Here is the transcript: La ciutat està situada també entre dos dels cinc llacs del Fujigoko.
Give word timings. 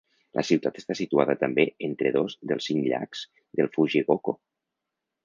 La 0.37 0.43
ciutat 0.47 0.77
està 0.79 0.93
situada 0.99 1.35
també 1.43 1.65
entre 1.89 2.13
dos 2.15 2.37
dels 2.53 2.71
cinc 2.71 2.87
llacs 2.93 3.21
del 3.61 3.71
Fujigoko. 3.77 4.35